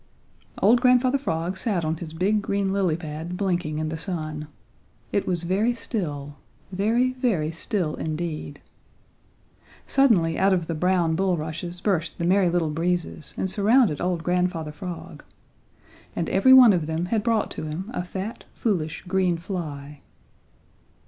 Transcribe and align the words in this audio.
Old 0.63 0.81
Grandfather 0.81 1.19
Frog 1.19 1.59
sat 1.59 1.85
on 1.85 1.97
his 1.97 2.11
big 2.13 2.41
green 2.41 2.73
lily 2.73 2.97
pad 2.97 3.37
blinking 3.37 3.77
in 3.77 3.89
the 3.89 3.99
sun. 3.99 4.47
It 5.11 5.27
was 5.27 5.43
very 5.43 5.75
still, 5.75 6.37
very, 6.71 7.13
very 7.13 7.51
still 7.51 7.93
indeed. 7.93 8.59
Suddenly 9.85 10.39
out 10.39 10.53
of 10.53 10.65
the 10.65 10.73
brown 10.73 11.13
bulrushes 11.13 11.81
burst 11.81 12.17
the 12.17 12.25
Merry 12.25 12.49
Little 12.49 12.71
Breezes 12.71 13.35
and 13.37 13.47
surrounded 13.47 14.01
old 14.01 14.23
Grandfather 14.23 14.71
Frog. 14.71 15.23
And 16.15 16.29
every 16.29 16.51
one 16.51 16.73
of 16.73 16.87
them 16.87 17.05
had 17.13 17.21
brought 17.21 17.51
to 17.51 17.65
him 17.65 17.91
a 17.93 18.03
fat, 18.03 18.45
foolish, 18.55 19.03
green 19.07 19.37
fly. 19.37 20.01